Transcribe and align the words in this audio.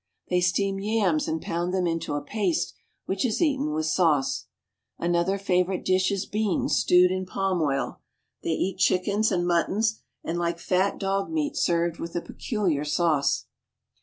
They 0.29 0.41
steam 0.41 0.79
yams 0.79 1.27
^nd 1.27 1.43
pound 1.43 1.75
them 1.75 1.85
into 1.85 2.15
a 2.15 2.23
paste 2.23 2.73
which 3.05 3.23
is 3.23 3.39
eaten 3.39 3.71
with 3.71 3.85
sauce. 3.85 4.47
Another 4.97 5.37
favorite 5.37 5.85
dish 5.85 6.11
is 6.11 6.25
beans 6.25 6.75
stewed 6.75 7.11
in 7.11 7.27
palm 7.27 7.61
oil; 7.61 7.99
they 8.41 8.57
[ipat 8.57 8.79
chickens 8.79 9.31
and 9.31 9.45
mutton, 9.45 9.83
and 10.23 10.39
like 10.39 10.57
fat 10.57 10.97
dog 10.99 11.29
meat 11.29 11.55
served 11.55 11.97
tarith 11.99 12.15
a 12.15 12.21
peculiar 12.21 12.83
sauce. 12.83 13.45